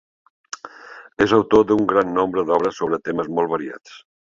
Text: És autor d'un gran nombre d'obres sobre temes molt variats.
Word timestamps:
És 1.27 1.37
autor 1.39 1.67
d'un 1.73 1.85
gran 1.95 2.13
nombre 2.19 2.49
d'obres 2.49 2.83
sobre 2.85 3.05
temes 3.11 3.35
molt 3.41 3.59
variats. 3.59 4.07